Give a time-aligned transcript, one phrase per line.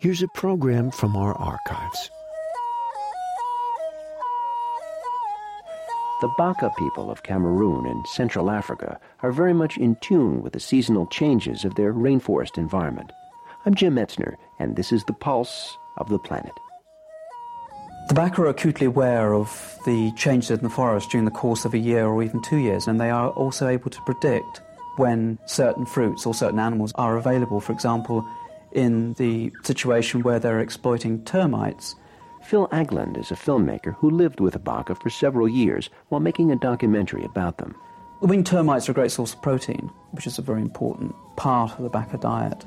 [0.00, 2.10] Here's a program from our archives.
[6.20, 10.60] The Baka people of Cameroon and Central Africa are very much in tune with the
[10.60, 13.10] seasonal changes of their rainforest environment.
[13.66, 16.52] I'm Jim Metzner, and this is the pulse of the planet.
[18.08, 21.74] The Baka are acutely aware of the changes in the forest during the course of
[21.74, 24.62] a year or even two years, and they are also able to predict
[24.96, 27.60] when certain fruits or certain animals are available.
[27.60, 28.24] For example,
[28.72, 31.96] in the situation where they're exploiting termites.
[32.42, 36.56] Phil Agland is a filmmaker who lived with Baka for several years while making a
[36.56, 37.74] documentary about them.
[38.20, 41.72] The winged termites are a great source of protein, which is a very important part
[41.72, 42.64] of the Baka diet.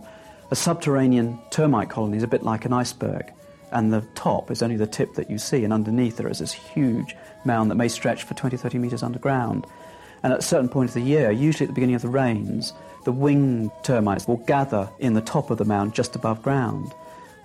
[0.49, 3.31] A subterranean termite colony is a bit like an iceberg,
[3.71, 6.53] and the top is only the tip that you see, and underneath there is this
[6.53, 7.15] huge
[7.45, 9.65] mound that may stretch for 20, 30 metres underground.
[10.23, 12.73] And at a certain point of the year, usually at the beginning of the rains,
[13.05, 16.93] the winged termites will gather in the top of the mound just above ground.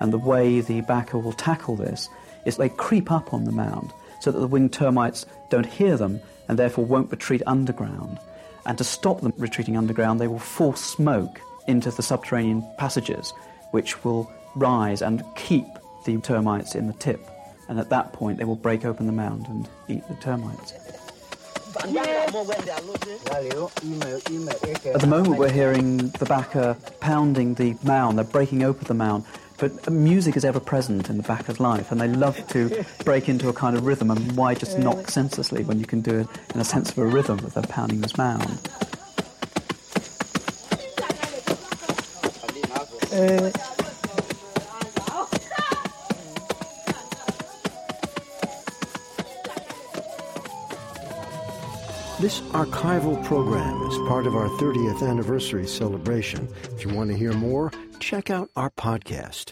[0.00, 2.10] And the way the Baka will tackle this
[2.44, 6.20] is they creep up on the mound so that the winged termites don't hear them
[6.48, 8.19] and therefore won't retreat underground.
[8.66, 13.32] And to stop them retreating underground, they will force smoke into the subterranean passages,
[13.70, 15.66] which will rise and keep
[16.04, 17.20] the termites in the tip.
[17.69, 20.72] And at that point, they will break open the mound and eat the termites.
[21.77, 21.92] At
[25.00, 28.19] the moment, we're hearing the Baka pounding the mound.
[28.19, 29.24] They're breaking open the mound.
[29.58, 33.48] But music is ever present in the Baka's life, and they love to break into
[33.48, 34.10] a kind of rhythm.
[34.10, 37.06] And why just knock senselessly when you can do it in a sense of a
[37.06, 38.69] rhythm with them pounding this mound?
[43.12, 43.50] Uh,
[52.19, 56.49] This archival program is part of our 30th anniversary celebration.
[56.75, 59.44] If you want to hear more, check out our podcast.